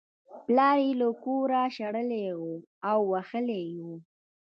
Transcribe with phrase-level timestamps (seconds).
[0.45, 2.45] پلار یې له کوره شړلی و
[2.89, 3.87] او وهلی یې و